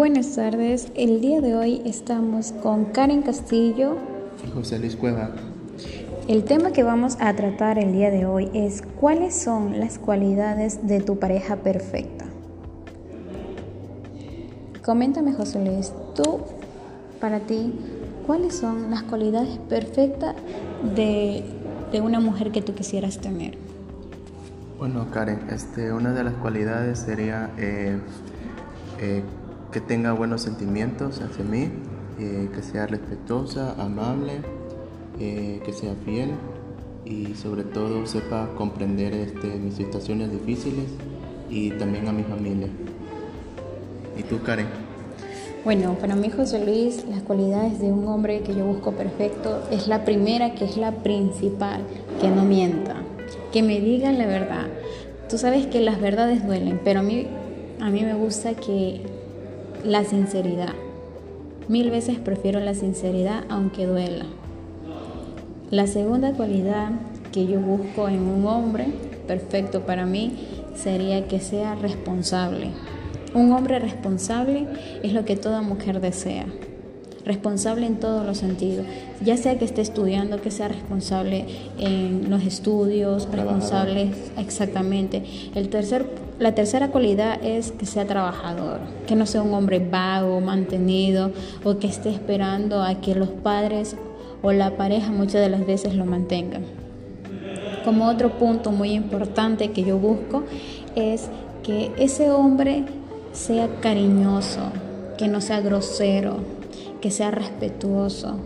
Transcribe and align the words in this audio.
Buenas 0.00 0.34
tardes, 0.34 0.90
el 0.94 1.20
día 1.20 1.42
de 1.42 1.54
hoy 1.54 1.82
estamos 1.84 2.52
con 2.52 2.86
Karen 2.86 3.20
Castillo 3.20 3.98
y 4.42 4.50
José 4.50 4.78
Luis 4.78 4.96
Cueva. 4.96 5.28
El 6.26 6.44
tema 6.44 6.72
que 6.72 6.82
vamos 6.82 7.18
a 7.20 7.36
tratar 7.36 7.78
el 7.78 7.92
día 7.92 8.10
de 8.10 8.24
hoy 8.24 8.48
es 8.54 8.80
cuáles 8.98 9.34
son 9.34 9.78
las 9.78 9.98
cualidades 9.98 10.86
de 10.88 11.02
tu 11.02 11.18
pareja 11.18 11.56
perfecta. 11.56 12.24
Coméntame 14.82 15.34
José 15.34 15.62
Luis, 15.62 15.92
tú, 16.14 16.40
para 17.20 17.40
ti, 17.40 17.74
¿cuáles 18.26 18.56
son 18.56 18.90
las 18.90 19.02
cualidades 19.02 19.58
perfectas 19.68 20.34
de, 20.96 21.44
una 22.02 22.20
mujer 22.20 22.52
que 22.52 22.62
tú 22.62 22.74
quisieras 22.74 23.18
tener? 23.18 23.58
Bueno, 24.78 25.10
Karen, 25.10 25.40
este, 25.50 25.92
una 25.92 26.14
de 26.14 26.24
las 26.24 26.32
cualidades 26.36 27.00
sería 27.00 27.50
eh, 27.58 27.98
eh, 28.98 29.22
que 29.70 29.80
tenga 29.80 30.12
buenos 30.12 30.42
sentimientos 30.42 31.20
hacia 31.20 31.44
mí, 31.44 31.70
eh, 32.18 32.48
que 32.54 32.62
sea 32.62 32.86
respetuosa, 32.86 33.74
amable, 33.78 34.40
eh, 35.18 35.60
que 35.64 35.72
sea 35.72 35.94
fiel 36.04 36.30
y 37.04 37.34
sobre 37.34 37.62
todo 37.62 38.06
sepa 38.06 38.48
comprender 38.56 39.14
este, 39.14 39.48
mis 39.48 39.74
situaciones 39.74 40.30
difíciles 40.32 40.86
y 41.48 41.70
también 41.72 42.08
a 42.08 42.12
mi 42.12 42.24
familia. 42.24 42.68
¿Y 44.18 44.22
tú, 44.22 44.42
Karen? 44.42 44.66
Bueno, 45.64 45.94
para 46.00 46.16
mí 46.16 46.30
José 46.30 46.64
Luis, 46.64 47.04
las 47.08 47.22
cualidades 47.22 47.80
de 47.80 47.92
un 47.92 48.08
hombre 48.08 48.40
que 48.40 48.54
yo 48.54 48.64
busco 48.64 48.92
perfecto 48.92 49.62
es 49.70 49.88
la 49.88 50.04
primera, 50.04 50.54
que 50.54 50.64
es 50.64 50.76
la 50.76 50.92
principal, 51.02 51.82
que 52.20 52.28
no 52.28 52.44
mienta, 52.44 52.96
que 53.52 53.62
me 53.62 53.80
digan 53.80 54.18
la 54.18 54.26
verdad. 54.26 54.68
Tú 55.28 55.38
sabes 55.38 55.66
que 55.66 55.80
las 55.80 56.00
verdades 56.00 56.46
duelen, 56.46 56.80
pero 56.82 57.00
a 57.00 57.02
mí, 57.02 57.26
a 57.80 57.90
mí 57.90 58.02
me 58.02 58.14
gusta 58.14 58.54
que 58.54 59.02
la 59.84 60.04
sinceridad. 60.04 60.74
Mil 61.68 61.90
veces 61.90 62.18
prefiero 62.18 62.60
la 62.60 62.74
sinceridad 62.74 63.44
aunque 63.48 63.86
duela. 63.86 64.26
La 65.70 65.86
segunda 65.86 66.32
cualidad 66.32 66.90
que 67.32 67.46
yo 67.46 67.60
busco 67.60 68.08
en 68.08 68.22
un 68.22 68.46
hombre 68.46 68.86
perfecto 69.26 69.82
para 69.82 70.06
mí 70.06 70.48
sería 70.74 71.28
que 71.28 71.40
sea 71.40 71.74
responsable. 71.76 72.70
Un 73.34 73.52
hombre 73.52 73.78
responsable 73.78 74.66
es 75.02 75.12
lo 75.12 75.24
que 75.24 75.36
toda 75.36 75.62
mujer 75.62 76.00
desea 76.00 76.46
responsable 77.24 77.86
en 77.86 77.96
todos 77.96 78.26
los 78.26 78.38
sentidos, 78.38 78.86
ya 79.24 79.36
sea 79.36 79.58
que 79.58 79.64
esté 79.64 79.80
estudiando, 79.80 80.40
que 80.40 80.50
sea 80.50 80.68
responsable 80.68 81.44
en 81.78 82.30
los 82.30 82.44
estudios, 82.44 83.28
responsable 83.30 84.10
exactamente. 84.38 85.22
El 85.54 85.68
tercer, 85.68 86.06
la 86.38 86.54
tercera 86.54 86.88
cualidad 86.88 87.42
es 87.44 87.72
que 87.72 87.86
sea 87.86 88.06
trabajador, 88.06 88.80
que 89.06 89.16
no 89.16 89.26
sea 89.26 89.42
un 89.42 89.54
hombre 89.54 89.78
vago, 89.78 90.40
mantenido 90.40 91.32
o 91.64 91.78
que 91.78 91.86
esté 91.86 92.10
esperando 92.10 92.82
a 92.82 93.00
que 93.00 93.14
los 93.14 93.28
padres 93.28 93.96
o 94.42 94.52
la 94.52 94.76
pareja 94.76 95.10
muchas 95.10 95.42
de 95.42 95.50
las 95.50 95.66
veces 95.66 95.94
lo 95.94 96.06
mantengan. 96.06 96.64
Como 97.84 98.08
otro 98.08 98.38
punto 98.38 98.72
muy 98.72 98.92
importante 98.92 99.70
que 99.70 99.82
yo 99.84 99.98
busco 99.98 100.44
es 100.94 101.28
que 101.62 101.92
ese 101.98 102.30
hombre 102.30 102.84
sea 103.32 103.68
cariñoso, 103.80 104.60
que 105.16 105.28
no 105.28 105.40
sea 105.40 105.60
grosero, 105.60 106.38
que 107.00 107.10
sea 107.10 107.30
respetuoso, 107.30 108.36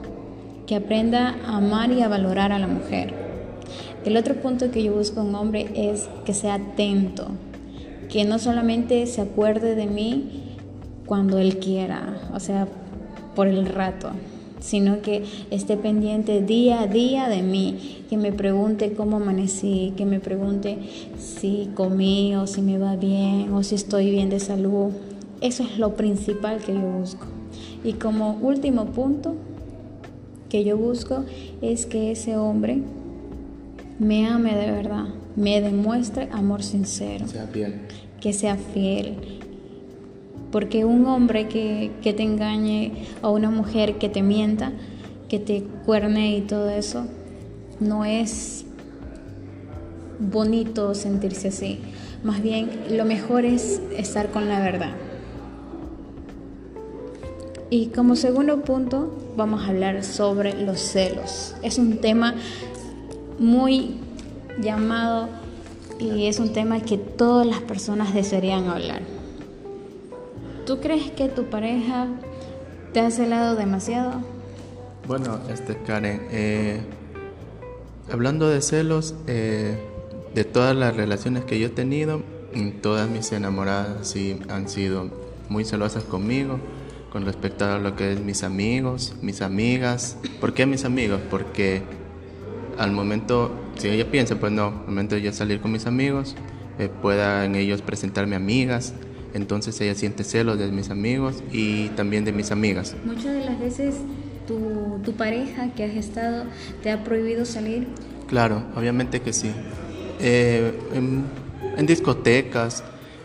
que 0.67 0.77
aprenda 0.77 1.37
a 1.47 1.59
amar 1.59 1.91
y 1.91 2.03
a 2.03 2.09
valorar 2.09 2.53
a 2.53 2.59
la 2.59 2.67
mujer. 2.67 3.15
El 4.05 4.17
otro 4.17 4.35
punto 4.37 4.71
que 4.71 4.83
yo 4.83 4.95
busco 4.95 5.21
en 5.21 5.29
un 5.29 5.35
hombre 5.35 5.71
es 5.75 6.09
que 6.25 6.35
sea 6.35 6.55
atento, 6.55 7.29
que 8.09 8.25
no 8.25 8.39
solamente 8.39 9.07
se 9.07 9.23
acuerde 9.23 9.75
de 9.75 9.87
mí 9.87 10.57
cuando 11.07 11.39
él 11.39 11.59
quiera, 11.59 12.31
o 12.35 12.41
sea, 12.41 12.69
por 13.35 13.49
el 13.49 13.67
rato, 13.67 14.11
sino 14.61 15.03
que 15.03 15.25
esté 15.51 15.77
pendiente 15.77 16.41
día 16.41 16.83
a 16.83 16.87
día 16.87 17.29
de 17.29 17.43
mí, 17.43 18.05
que 18.09 18.17
me 18.17 18.33
pregunte 18.33 18.93
cómo 18.93 19.17
amanecí, 19.17 19.93
que 19.97 20.07
me 20.07 20.21
pregunte 20.21 20.79
si 21.19 21.71
comí 21.75 22.35
o 22.37 22.47
si 22.47 22.63
me 22.63 22.79
va 22.79 22.97
bien 22.97 23.53
o 23.53 23.63
si 23.63 23.75
estoy 23.75 24.11
bien 24.11 24.31
de 24.31 24.41
salud. 24.41 24.93
Eso 25.41 25.63
es 25.65 25.79
lo 25.79 25.97
principal 25.97 26.59
que 26.61 26.73
yo 26.73 26.81
busco. 26.81 27.34
Y 27.85 27.93
como 27.95 28.39
último 28.41 28.87
punto 28.87 29.37
que 30.49 30.65
yo 30.65 30.77
busco 30.77 31.25
es 31.61 31.85
que 31.85 32.11
ese 32.13 32.37
hombre 32.37 32.79
me 33.99 34.27
ame 34.27 34.57
de 34.57 34.71
verdad, 34.71 35.07
me 35.37 35.61
demuestre 35.61 36.29
amor 36.33 36.63
sincero. 36.63 37.29
Sea 37.29 37.47
fiel. 37.47 37.81
Que 38.21 38.33
sea 38.33 38.57
fiel. 38.57 39.17
Porque 40.51 40.85
un 40.85 41.07
hombre 41.07 41.49
que, 41.49 41.91
que 42.03 42.15
te 42.15 42.23
engañe 42.23 42.93
o 43.23 43.33
una 43.33 43.51
mujer 43.51 43.99
que 43.99 44.09
te 44.09 44.23
mienta, 44.23 44.73
que 45.29 45.39
te 45.39 45.63
cuerne 45.85 46.37
y 46.37 46.41
todo 46.41 46.71
eso, 46.71 47.05
no 47.81 48.05
es 48.05 48.65
bonito 50.19 50.95
sentirse 50.95 51.49
así. 51.49 51.81
Más 52.23 52.43
bien, 52.43 52.71
lo 52.91 53.05
mejor 53.05 53.45
es 53.45 53.83
estar 53.97 54.31
con 54.31 54.49
la 54.49 54.61
verdad. 54.61 54.93
Y 57.71 57.87
como 57.89 58.15
segundo 58.15 58.61
punto 58.63 59.13
vamos 59.37 59.63
a 59.63 59.69
hablar 59.69 60.05
sobre 60.05 60.55
los 60.55 60.81
celos. 60.81 61.55
Es 61.63 61.79
un 61.79 61.99
tema 61.99 62.35
muy 63.39 63.97
llamado 64.61 65.29
y 65.99 66.27
es 66.27 66.39
un 66.39 66.53
tema 66.53 66.81
que 66.81 66.99
todas 66.99 67.47
las 67.47 67.61
personas 67.61 68.15
desearían 68.15 68.69
hablar. 68.69 69.01
¿Tú 70.67 70.81
crees 70.81 71.11
que 71.11 71.29
tu 71.29 71.45
pareja 71.45 72.09
te 72.93 73.01
ha 73.01 73.11
celado 73.11 73.57
demasiado? 73.57 74.13
Bueno, 75.07 75.41
este 75.51 75.77
Karen, 75.83 76.23
eh, 76.31 76.81
hablando 78.11 78.49
de 78.49 78.63
celos, 78.63 79.15
eh, 79.27 79.77
de 80.35 80.45
todas 80.45 80.77
las 80.77 80.97
relaciones 80.97 81.45
que 81.45 81.59
yo 81.59 81.67
he 81.67 81.71
tenido, 81.71 82.23
todas 82.83 83.09
mis 83.11 83.33
enamoradas 83.33 84.09
sí 84.09 84.39
han 84.49 84.69
sido 84.69 85.11
muy 85.49 85.65
celosas 85.65 86.05
conmigo 86.05 86.61
con 87.15 87.25
respecto 87.25 87.65
a 87.65 87.79
lo 87.79 87.95
que 87.95 88.13
es 88.13 88.19
mis 88.19 88.43
amigos, 88.43 89.15
mis 89.23 89.41
amigas. 89.41 90.19
¿Por 90.41 90.53
qué 90.53 90.67
mis 90.67 90.85
amigos? 90.85 91.21
Porque 91.31 91.83
al 92.77 92.91
momento, 92.91 93.53
si 93.77 93.87
ella 93.87 94.11
piensa, 94.11 94.41
pues 94.41 94.51
no, 94.51 94.67
al 94.67 94.87
momento 94.89 95.15
de 95.15 95.23
yo 95.23 95.33
salir 95.33 95.61
con 95.61 95.71
mis 95.71 95.87
amigos, 95.87 96.35
eh, 96.81 96.91
puedan 97.01 97.55
ellos 97.55 97.83
presentarme 97.83 98.35
amigas, 98.35 98.95
entonces 99.33 99.81
ella 99.81 99.95
siente 99.95 100.25
celos 100.25 100.59
de 100.59 100.73
mis 100.73 100.91
amigos 100.91 101.45
y 101.53 101.91
también 101.91 102.25
de 102.25 102.33
mis 102.33 102.51
amigas. 102.51 102.97
Muchas 103.05 103.33
de 103.33 103.45
las 103.45 103.61
veces 103.61 103.95
tu, 104.49 104.99
tu 105.05 105.13
pareja 105.13 105.73
que 105.77 105.85
has 105.85 105.95
estado 105.95 106.47
te 106.83 106.91
ha 106.91 107.05
prohibido 107.05 107.45
salir. 107.45 107.87
Claro, 108.27 108.65
obviamente 108.75 109.21
que 109.21 109.33
sí. 109.33 109.53
Eh, 110.19 110.77
en, 110.93 111.87
discotecas, 111.87 112.83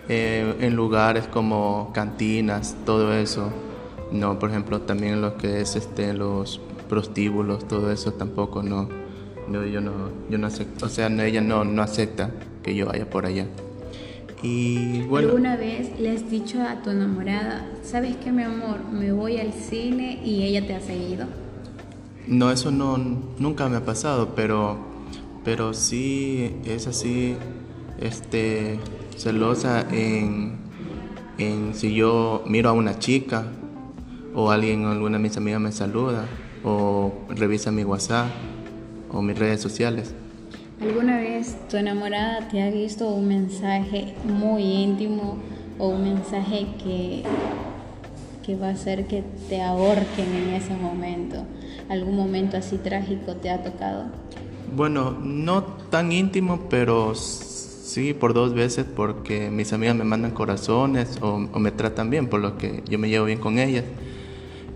eh, 0.08 0.54
en 0.60 0.76
lugares 0.76 1.26
como 1.26 1.90
cantinas, 1.92 2.76
todo 2.86 3.16
eso. 3.16 3.52
No, 4.12 4.40
por 4.40 4.50
ejemplo, 4.50 4.82
también 4.82 5.22
lo 5.22 5.38
que 5.38 5.62
es 5.62 5.76
este 5.76 6.14
los 6.14 6.60
prostíbulos, 6.88 7.68
todo 7.68 7.92
eso 7.92 8.14
tampoco 8.14 8.64
no, 8.64 8.90
no 9.48 9.66
yo 9.66 9.82
no 9.82 10.10
yo 10.30 10.38
no 10.38 10.48
acepto, 10.48 10.88
o 10.88 10.90
sea, 10.90 11.08
ella 11.26 11.42
no 11.42 11.64
no 11.64 11.84
acepta 11.84 12.32
que 12.64 12.74
yo 12.76 12.88
vaya 12.88 13.10
por 13.10 13.26
allá. 13.26 13.46
Y 14.42 15.02
bueno, 15.04 15.30
¿Alguna 15.30 15.58
vez 15.58 16.00
le 16.00 16.12
has 16.12 16.30
dicho 16.32 16.62
a 16.62 16.82
tu 16.82 16.90
enamorada, 16.90 17.68
sabes 17.84 18.16
que 18.16 18.32
mi 18.32 18.44
amor, 18.44 18.80
me 18.92 19.12
voy 19.12 19.38
al 19.38 19.54
cine 19.54 20.22
y 20.24 20.44
ella 20.44 20.66
te 20.66 20.76
ha 20.76 20.80
seguido? 20.80 21.26
No, 22.26 22.52
eso 22.52 22.72
no 22.72 22.98
nunca 23.38 23.70
me 23.70 23.78
ha 23.78 23.86
pasado, 23.86 24.34
pero 24.36 24.78
pero 25.44 25.74
sí 25.74 26.56
es 26.66 26.88
así 26.88 27.36
este 28.00 28.80
celosa 29.18 29.86
en 29.92 30.58
en 31.38 31.74
si 31.76 31.94
yo 31.94 32.44
miro 32.48 32.70
a 32.70 32.74
una 32.74 32.98
chica 32.98 33.46
o 34.34 34.52
alguien, 34.52 34.86
alguna 34.86 35.18
de 35.18 35.24
mis 35.24 35.38
amigas 35.38 35.62
me 35.62 35.72
saluda, 35.72 36.26
o 36.64 37.12
revisa 37.30 37.72
mi 37.72 37.84
WhatsApp 37.84 38.28
o 39.12 39.22
mis 39.22 39.38
redes 39.38 39.62
sociales. 39.62 40.14
¿Alguna 40.82 41.18
vez 41.18 41.58
tu 41.70 41.78
enamorada 41.78 42.48
te 42.48 42.62
ha 42.62 42.70
visto 42.70 43.10
un 43.10 43.28
mensaje 43.28 44.16
muy 44.24 44.64
íntimo 44.64 45.38
o 45.78 45.90
un 45.90 46.04
mensaje 46.04 46.68
que, 46.82 47.24
que 48.46 48.56
va 48.56 48.68
a 48.68 48.72
hacer 48.72 49.06
que 49.08 49.24
te 49.50 49.62
ahorquen 49.62 50.34
en 50.34 50.54
ese 50.54 50.74
momento? 50.76 51.44
¿Algún 51.90 52.16
momento 52.16 52.56
así 52.56 52.78
trágico 52.78 53.36
te 53.36 53.50
ha 53.50 53.62
tocado? 53.62 54.06
Bueno, 54.74 55.18
no 55.22 55.64
tan 55.64 56.12
íntimo, 56.12 56.68
pero 56.70 57.14
sí 57.16 58.14
por 58.14 58.34
dos 58.34 58.54
veces 58.54 58.86
porque 58.86 59.50
mis 59.50 59.74
amigas 59.74 59.96
me 59.96 60.06
mandan 60.06 60.32
corazones 60.32 61.18
o, 61.22 61.48
o 61.52 61.60
me 61.60 61.72
tratan 61.72 62.10
bien, 62.10 62.28
por 62.28 62.40
lo 62.40 62.58
que 62.58 62.84
yo 62.88 63.00
me 63.00 63.10
llevo 63.10 63.26
bien 63.26 63.40
con 63.40 63.60
ellas. 63.60 63.84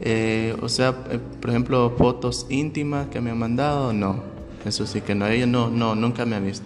Eh, 0.05 0.53
o 0.61 0.67
sea, 0.67 0.89
eh, 1.11 1.19
por 1.39 1.49
ejemplo, 1.49 1.93
fotos 1.97 2.45
íntimas 2.49 3.07
que 3.07 3.21
me 3.21 3.31
han 3.31 3.39
mandado, 3.39 3.93
no. 3.93 4.21
Eso 4.65 4.85
sí 4.85 4.99
que 4.99 5.15
no, 5.15 5.25
ella 5.27 5.45
no, 5.45 5.69
no, 5.69 5.95
nunca 5.95 6.25
me 6.25 6.35
ha 6.35 6.39
visto. 6.39 6.65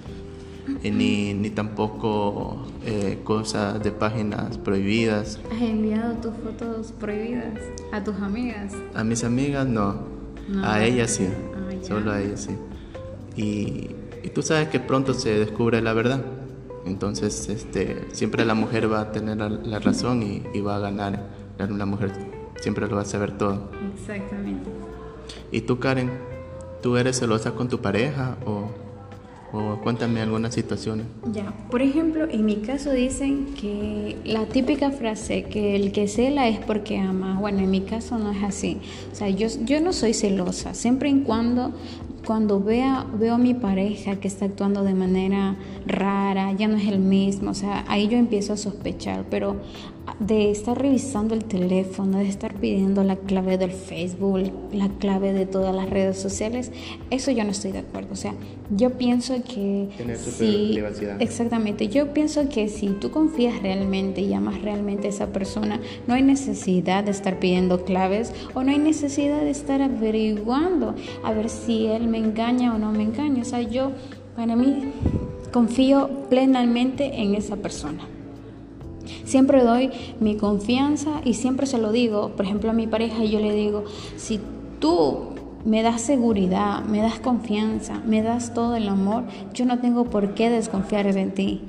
ni, 0.83 1.35
ni 1.35 1.49
tampoco 1.51 2.65
eh, 2.83 3.19
cosas 3.23 3.81
de 3.83 3.91
páginas 3.91 4.57
prohibidas. 4.57 5.39
¿Has 5.51 5.61
enviado 5.61 6.15
tus 6.15 6.33
fotos 6.43 6.91
prohibidas 6.99 7.61
a 7.91 8.03
tus 8.03 8.15
amigas? 8.15 8.73
A 8.95 9.03
mis 9.03 9.23
amigas 9.23 9.67
no, 9.67 9.99
a 10.63 10.83
ellas 10.83 11.11
sí, 11.11 11.27
ah, 11.27 11.85
solo 11.87 12.11
a 12.11 12.21
ellas 12.21 12.41
sí. 12.49 12.55
Y, 13.39 13.91
y, 14.23 14.29
tú 14.33 14.41
sabes 14.41 14.69
que 14.69 14.79
pronto 14.79 15.13
se 15.13 15.37
descubre 15.37 15.79
la 15.83 15.93
verdad. 15.93 16.25
Entonces, 16.87 17.49
este, 17.49 18.07
siempre 18.13 18.45
la 18.45 18.55
mujer 18.55 18.91
va 18.91 19.01
a 19.01 19.11
tener 19.11 19.37
la, 19.37 19.79
razón 19.79 20.23
y, 20.23 20.41
y, 20.55 20.61
va 20.61 20.77
a 20.77 20.79
ganar. 20.79 21.36
La 21.57 21.85
mujer 21.85 22.11
siempre 22.59 22.87
lo 22.87 22.95
va 22.95 23.01
a 23.01 23.05
saber 23.05 23.37
todo. 23.37 23.69
Exactamente. 23.93 24.69
¿Y 25.51 25.61
tú, 25.61 25.79
Karen, 25.79 26.11
tú 26.81 26.97
eres 26.97 27.19
celosa 27.19 27.51
con 27.51 27.69
tu 27.69 27.79
pareja 27.79 28.37
o...? 28.45 28.87
O 29.53 29.79
cuéntame 29.81 30.21
algunas 30.21 30.53
situaciones. 30.53 31.05
Ya, 31.31 31.53
por 31.71 31.81
ejemplo, 31.81 32.27
en 32.29 32.43
mi 32.43 32.57
caso 32.57 32.91
dicen 32.91 33.53
que 33.59 34.17
la 34.25 34.45
típica 34.45 34.91
frase 34.91 35.43
que 35.43 35.77
el 35.77 35.93
que 35.93 36.09
cela 36.09 36.49
es 36.49 36.59
porque 36.59 36.97
ama. 36.99 37.39
Bueno, 37.39 37.59
en 37.59 37.71
mi 37.71 37.79
caso 37.79 38.17
no 38.17 38.31
es 38.31 38.43
así. 38.43 38.81
O 39.09 39.15
sea, 39.15 39.29
yo, 39.29 39.47
yo 39.63 39.79
no 39.79 39.93
soy 39.93 40.13
celosa. 40.13 40.73
Siempre 40.73 41.09
y 41.09 41.21
cuando 41.21 41.71
cuando 42.25 42.59
vea, 42.59 43.05
veo 43.17 43.35
a 43.35 43.37
mi 43.37 43.53
pareja 43.53 44.17
que 44.17 44.27
está 44.27 44.45
actuando 44.45 44.83
de 44.83 44.93
manera 44.93 45.55
rara, 45.85 46.51
ya 46.51 46.67
no 46.67 46.75
es 46.75 46.85
el 46.85 46.99
mismo, 46.99 47.51
o 47.51 47.53
sea, 47.53 47.85
ahí 47.87 48.09
yo 48.09 48.17
empiezo 48.17 48.51
a 48.51 48.57
sospechar, 48.57 49.23
pero 49.29 49.55
de 50.19 50.49
estar 50.51 50.79
revisando 50.81 51.35
el 51.35 51.43
teléfono, 51.43 52.17
de 52.17 52.27
estar 52.27 52.55
pidiendo 52.55 53.03
la 53.03 53.15
clave 53.15 53.57
del 53.57 53.71
Facebook, 53.71 54.51
la 54.71 54.89
clave 54.99 55.33
de 55.33 55.45
todas 55.45 55.75
las 55.75 55.89
redes 55.89 56.17
sociales, 56.17 56.71
eso 57.11 57.31
yo 57.31 57.43
no 57.43 57.51
estoy 57.51 57.71
de 57.71 57.79
acuerdo. 57.79 58.13
O 58.13 58.15
sea, 58.15 58.33
yo 58.75 58.91
pienso 58.91 59.35
que 59.43 59.89
si, 60.17 60.79
exactamente, 61.19 61.87
yo 61.87 62.13
pienso 62.13 62.49
que 62.49 62.67
si 62.67 62.89
tú 62.89 63.11
confías 63.11 63.61
realmente 63.61 64.21
y 64.21 64.33
amas 64.33 64.61
realmente 64.61 65.07
a 65.07 65.09
esa 65.09 65.27
persona, 65.27 65.79
no 66.07 66.15
hay 66.15 66.23
necesidad 66.23 67.03
de 67.03 67.11
estar 67.11 67.39
pidiendo 67.39 67.85
claves 67.85 68.33
o 68.53 68.63
no 68.63 68.71
hay 68.71 68.79
necesidad 68.79 69.41
de 69.41 69.51
estar 69.51 69.81
averiguando 69.81 70.95
a 71.23 71.31
ver 71.33 71.49
si 71.49 71.85
él 71.87 72.07
me 72.07 72.17
engaña 72.17 72.73
o 72.73 72.79
no 72.79 72.91
me 72.91 73.03
engaña. 73.03 73.41
O 73.41 73.45
sea, 73.45 73.61
yo 73.61 73.91
para 74.35 74.55
mí 74.55 74.91
confío 75.51 76.09
plenamente 76.29 77.21
en 77.21 77.35
esa 77.35 77.57
persona. 77.57 78.07
Siempre 79.25 79.63
doy 79.63 79.91
mi 80.19 80.35
confianza 80.35 81.21
y 81.23 81.33
siempre 81.33 81.65
se 81.65 81.77
lo 81.77 81.91
digo, 81.91 82.29
por 82.29 82.45
ejemplo 82.45 82.69
a 82.69 82.73
mi 82.73 82.87
pareja, 82.87 83.23
yo 83.23 83.39
le 83.39 83.53
digo, 83.53 83.85
si 84.15 84.39
tú 84.79 85.29
me 85.65 85.83
das 85.83 86.01
seguridad, 86.01 86.83
me 86.85 87.01
das 87.01 87.19
confianza, 87.19 88.01
me 88.05 88.21
das 88.21 88.53
todo 88.53 88.75
el 88.75 88.87
amor, 88.87 89.23
yo 89.53 89.65
no 89.65 89.79
tengo 89.79 90.05
por 90.05 90.33
qué 90.33 90.49
desconfiar 90.49 91.07
en 91.07 91.31
ti. 91.31 91.61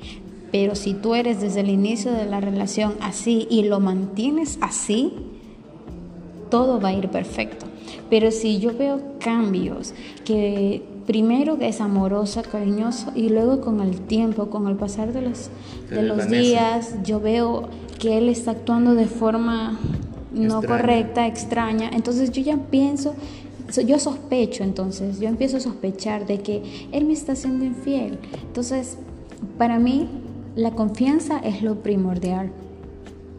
Pero 0.51 0.75
si 0.75 0.93
tú 0.93 1.15
eres 1.15 1.41
desde 1.41 1.59
el 1.59 1.69
inicio 1.69 2.11
de 2.11 2.25
la 2.25 2.39
relación 2.39 2.95
así 3.01 3.47
y 3.49 3.63
lo 3.63 3.79
mantienes 3.79 4.57
así, 4.61 5.13
todo 6.49 6.79
va 6.79 6.89
a 6.89 6.93
ir 6.93 7.09
perfecto. 7.09 7.65
Pero 8.09 8.31
si 8.31 8.59
yo 8.59 8.75
veo 8.75 9.01
cambios 9.19 9.93
que 10.25 10.81
primero 11.09 11.57
es 11.59 11.81
amorosa, 11.81 12.43
cariñoso 12.43 13.11
y 13.15 13.29
luego 13.29 13.61
con 13.61 13.81
el 13.81 13.99
tiempo, 13.99 14.51
con 14.51 14.67
el 14.67 14.75
pasar 14.75 15.11
de 15.11 15.23
los, 15.23 15.49
de 15.89 16.03
los 16.03 16.29
días, 16.29 16.93
yo 17.03 17.19
veo 17.19 17.67
que 17.97 18.19
él 18.19 18.29
está 18.29 18.51
actuando 18.51 18.93
de 18.93 19.07
forma 19.07 19.79
no 20.31 20.61
correcta, 20.61 21.25
extraña. 21.25 21.89
Entonces 21.91 22.31
yo 22.31 22.43
ya 22.43 22.57
pienso, 22.57 23.15
yo 23.87 23.97
sospecho 23.97 24.63
entonces, 24.63 25.19
yo 25.19 25.27
empiezo 25.27 25.57
a 25.57 25.61
sospechar 25.61 26.27
de 26.27 26.41
que 26.41 26.61
él 26.91 27.05
me 27.05 27.13
está 27.13 27.35
siendo 27.35 27.65
infiel. 27.65 28.19
Entonces, 28.45 28.99
para 29.57 29.79
mí, 29.79 30.07
la 30.55 30.73
confianza 30.75 31.39
es 31.39 31.63
lo 31.63 31.79
primordial. 31.79 32.51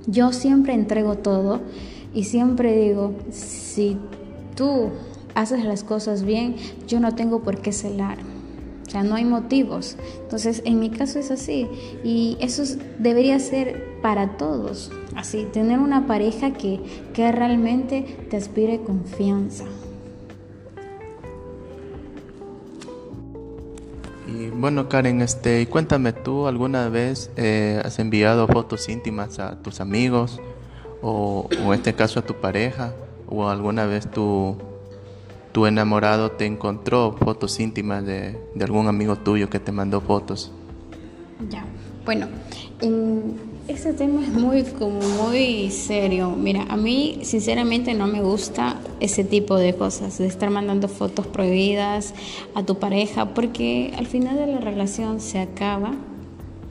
Yo 0.08 0.32
siempre 0.32 0.74
entrego 0.74 1.18
todo 1.18 1.60
y 2.12 2.24
siempre 2.24 2.76
digo, 2.76 3.12
si 3.30 3.96
tú 4.56 4.90
haces 5.34 5.64
las 5.64 5.84
cosas 5.84 6.24
bien, 6.24 6.56
yo 6.86 7.00
no 7.00 7.14
tengo 7.14 7.42
por 7.42 7.60
qué 7.60 7.72
celar. 7.72 8.18
O 8.86 8.90
sea, 8.90 9.04
no 9.04 9.14
hay 9.14 9.24
motivos. 9.24 9.96
Entonces, 10.22 10.62
en 10.64 10.80
mi 10.80 10.90
caso 10.90 11.20
es 11.20 11.30
así. 11.30 11.68
Y 12.02 12.36
eso 12.40 12.64
debería 12.98 13.38
ser 13.38 14.00
para 14.02 14.36
todos. 14.36 14.90
Así, 15.14 15.46
tener 15.52 15.78
una 15.78 16.08
pareja 16.08 16.54
que, 16.54 16.80
que 17.14 17.30
realmente 17.30 18.26
te 18.30 18.36
aspire 18.36 18.80
confianza. 18.80 19.64
Y 24.26 24.48
bueno, 24.50 24.88
Karen, 24.88 25.22
este, 25.22 25.68
cuéntame, 25.68 26.12
¿tú 26.12 26.48
alguna 26.48 26.88
vez 26.88 27.30
eh, 27.36 27.80
has 27.84 28.00
enviado 28.00 28.48
fotos 28.48 28.88
íntimas 28.88 29.38
a 29.38 29.62
tus 29.62 29.80
amigos 29.80 30.40
o, 31.00 31.48
o 31.64 31.72
en 31.72 31.74
este 31.74 31.94
caso 31.94 32.18
a 32.18 32.22
tu 32.22 32.34
pareja? 32.34 32.92
¿O 33.28 33.48
alguna 33.48 33.86
vez 33.86 34.10
tu, 34.10 34.56
tu 35.52 35.66
enamorado 35.66 36.32
te 36.32 36.46
encontró 36.46 37.16
fotos 37.18 37.60
íntimas 37.60 38.04
de, 38.04 38.38
algún 38.60 38.88
amigo 38.88 39.16
tuyo 39.16 39.50
que 39.50 39.58
te 39.58 39.72
mandó 39.72 40.00
fotos? 40.00 40.52
Ya, 41.50 41.64
bueno, 42.04 42.28
este 43.68 43.92
tema 43.92 44.22
es 44.22 44.32
muy, 44.32 44.62
como 44.64 45.00
muy 45.00 45.70
serio. 45.70 46.30
Mira, 46.30 46.64
a 46.68 46.76
mí 46.76 47.20
sinceramente 47.22 47.94
no 47.94 48.06
me 48.06 48.20
gusta 48.20 48.76
ese 49.00 49.24
tipo 49.24 49.56
de 49.56 49.74
cosas, 49.74 50.18
de 50.18 50.26
estar 50.26 50.50
mandando 50.50 50.88
fotos 50.88 51.26
prohibidas 51.26 52.14
a 52.54 52.62
tu 52.64 52.78
pareja, 52.78 53.34
porque 53.34 53.92
al 53.96 54.06
final 54.06 54.36
de 54.36 54.46
la 54.46 54.58
relación 54.58 55.20
se 55.20 55.38
acaba 55.38 55.94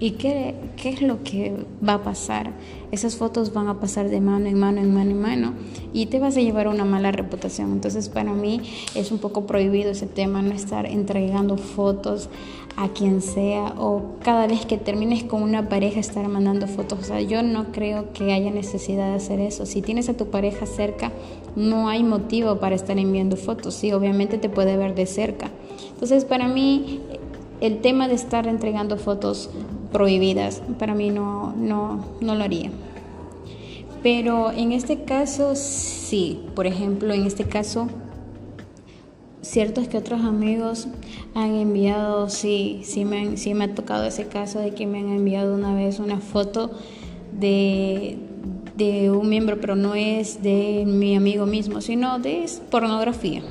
¿Y 0.02 0.12
qué, 0.12 0.56
qué, 0.78 0.90
es 0.90 1.02
lo 1.02 1.24
que 1.24 1.54
va 1.86 1.96
a 1.96 2.04
pasar? 2.04 2.54
Esas 2.90 3.18
fotos 3.18 3.54
van 3.54 3.68
a 3.68 3.82
pasar 3.82 4.10
de 4.10 4.22
mano 4.22 4.48
en 4.48 4.58
mano, 4.58 4.80
en 4.80 4.94
mano 4.94 5.12
en 5.12 5.22
mano, 5.22 5.54
y 5.92 6.06
te 6.06 6.20
vas 6.20 6.38
a 6.38 6.40
llevar 6.40 6.70
una 6.70 6.86
mala 6.86 7.12
reputación. 7.12 7.74
Entonces, 7.74 8.08
para 8.08 8.32
mí 8.32 8.62
es 8.96 9.12
un 9.12 9.18
poco 9.18 9.46
prohibido 9.46 9.92
ese 9.92 10.08
tema, 10.08 10.42
no 10.42 10.54
estar 10.54 10.86
entregando 10.86 11.58
fotos 11.58 12.30
a 12.78 12.88
quien 12.88 13.22
sea, 13.22 13.74
o 13.78 14.16
cada 14.24 14.48
vez 14.48 14.66
que 14.66 14.78
termines 14.78 15.26
con 15.26 15.44
una 15.44 15.68
pareja, 15.68 16.00
estar 16.00 16.26
mandando 16.30 16.68
fotos. 16.68 17.00
O 17.00 17.04
sea, 17.04 17.20
yo 17.20 17.44
no 17.44 17.74
creo 17.74 18.14
que 18.14 18.32
haya 18.32 18.52
necesidad 18.52 19.10
de 19.10 19.16
hacer 19.16 19.42
eso. 19.42 19.66
Si 19.66 19.82
tienes 19.82 20.08
a 20.08 20.16
tu 20.16 20.28
pareja 20.28 20.66
cerca, 20.66 21.12
no 21.58 21.90
hay 21.90 22.04
motivo 22.04 22.56
para 22.60 22.76
estar 22.76 22.98
enviando 22.98 23.36
fotos. 23.36 23.74
Sí, 23.74 23.92
obviamente 23.92 24.38
te 24.38 24.48
puede 24.48 24.78
ver 24.78 24.96
de 24.96 25.06
cerca. 25.06 25.52
Entonces, 25.92 26.24
para 26.24 26.48
mí, 26.48 27.02
el 27.60 27.82
tema 27.82 28.08
de 28.08 28.14
estar 28.16 28.48
entregando 28.48 28.96
fotos 28.96 29.50
prohibidas. 29.92 30.62
Para 30.78 30.96
mí 30.96 31.10
no, 31.10 31.54
no, 31.56 32.06
no 32.22 32.36
lo 32.36 32.44
haría. 32.44 32.72
Pero 34.02 34.52
en 34.52 34.72
este 34.72 35.04
caso 35.04 35.56
sí, 35.56 36.42
por 36.56 36.68
ejemplo, 36.68 37.14
en 37.14 37.26
este 37.26 37.44
caso, 37.44 37.88
cierto 39.42 39.82
es 39.82 39.90
que 39.90 39.98
otros 39.98 40.22
amigos 40.22 40.88
han 41.36 41.56
enviado, 41.56 42.30
sí, 42.30 42.82
sí 42.84 43.04
me, 43.04 43.36
sí 43.38 43.54
me 43.54 43.66
ha 43.66 43.76
tocado 43.76 44.06
ese 44.06 44.28
caso 44.28 44.60
de 44.60 44.72
que 44.72 44.88
me 44.88 45.00
han 45.00 45.10
enviado 45.10 45.54
una 45.54 45.76
vez 45.76 46.00
una 46.00 46.20
foto 46.20 46.72
de, 47.34 48.18
de 48.78 49.12
un 49.12 49.28
miembro, 49.28 49.60
pero 49.60 49.76
no 49.76 49.96
es 49.96 50.42
de 50.42 50.86
mi 50.88 51.16
amigo 51.16 51.46
mismo, 51.46 51.82
sino 51.82 52.20
de 52.20 52.46
pornografía 52.72 53.42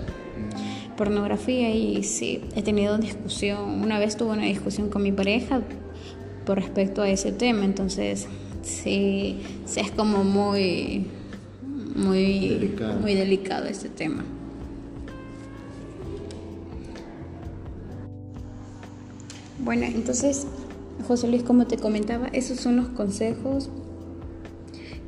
pornografía 0.97 1.71
y 1.71 2.03
sí, 2.03 2.43
he 2.57 2.63
tenido 2.63 2.99
discusión. 2.99 3.81
Una 3.83 4.01
vez 4.01 4.17
tuve 4.17 4.33
una 4.33 4.47
discusión 4.47 4.91
con 4.91 5.05
mi 5.05 5.13
pareja 5.13 5.63
respecto 6.55 7.03
a 7.03 7.09
ese 7.09 7.33
tema. 7.33 7.65
Entonces, 7.65 8.27
sí, 8.63 9.41
es 9.77 9.91
como 9.93 10.25
muy, 10.25 11.07
muy 11.95 12.49
delicado. 12.49 13.01
muy 13.01 13.15
delicado 13.15 13.67
este 13.67 13.89
tema. 13.89 14.25
Bueno, 19.61 19.85
entonces, 19.85 20.47
José 21.07 21.29
Luis, 21.29 21.43
como 21.43 21.67
te 21.67 21.77
comentaba, 21.77 22.29
esos 22.29 22.59
son 22.59 22.77
los 22.77 22.89
consejos 22.89 23.69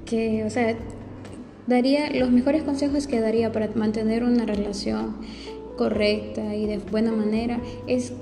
que, 0.04 0.44
o 0.44 0.50
sea, 0.50 0.76
daría, 1.66 2.11
los 2.11 2.30
mejores 2.30 2.64
consejos 2.64 3.06
que 3.06 3.20
daría 3.20 3.52
para 3.52 3.70
mantener 3.75 4.25
una 4.25 4.44
relación 4.44 5.16
correcta 5.78 6.54
y 6.54 6.66
de 6.66 6.78
buena 6.78 7.12
manera 7.12 7.61
es 7.87 8.12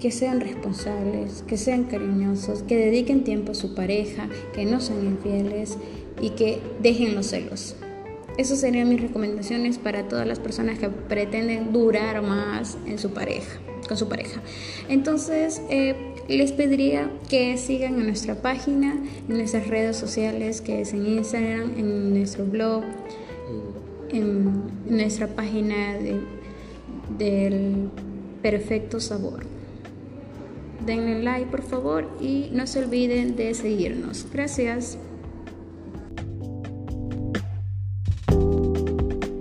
que 0.00 0.10
sean 0.10 0.40
responsables, 0.40 1.44
que 1.46 1.56
sean 1.56 1.84
cariñosos, 1.84 2.62
que 2.62 2.76
dediquen 2.76 3.22
tiempo 3.22 3.52
a 3.52 3.54
su 3.54 3.74
pareja, 3.74 4.28
que 4.54 4.64
no 4.64 4.80
sean 4.80 5.04
infieles 5.04 5.76
y 6.20 6.30
que 6.30 6.60
dejen 6.82 7.14
los 7.14 7.26
celos. 7.26 7.76
Esas 8.38 8.60
serían 8.60 8.88
mis 8.88 9.02
recomendaciones 9.02 9.78
para 9.78 10.08
todas 10.08 10.26
las 10.26 10.38
personas 10.38 10.78
que 10.78 10.88
pretenden 10.88 11.72
durar 11.72 12.22
más 12.22 12.78
en 12.86 12.98
su 12.98 13.10
pareja, 13.10 13.60
con 13.86 13.98
su 13.98 14.08
pareja. 14.08 14.40
Entonces, 14.88 15.60
eh, 15.68 15.94
les 16.28 16.52
pediría 16.52 17.10
que 17.28 17.58
sigan 17.58 17.98
en 18.00 18.06
nuestra 18.06 18.36
página, 18.36 18.94
en 19.28 19.36
nuestras 19.36 19.66
redes 19.66 19.96
sociales, 19.96 20.62
que 20.62 20.80
es 20.80 20.94
en 20.94 21.06
Instagram, 21.06 21.74
en 21.76 22.14
nuestro 22.14 22.46
blog, 22.46 22.84
en 24.08 24.62
nuestra 24.88 25.26
página 25.26 25.96
del 27.18 27.90
perfecto 28.42 29.00
sabor. 29.00 29.59
Denle 30.84 31.22
like 31.22 31.50
por 31.50 31.62
favor 31.62 32.08
y 32.20 32.48
no 32.52 32.66
se 32.66 32.82
olviden 32.82 33.36
de 33.36 33.54
seguirnos. 33.54 34.26
Gracias. 34.32 34.98